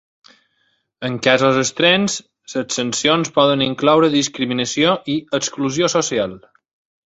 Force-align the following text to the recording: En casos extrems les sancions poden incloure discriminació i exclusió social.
En 1.09 1.17
casos 1.27 1.59
extrems 1.63 2.15
les 2.55 2.75
sancions 2.79 3.33
poden 3.37 3.63
incloure 3.69 4.11
discriminació 4.17 4.99
i 5.19 5.23
exclusió 5.43 5.95
social. 5.99 6.39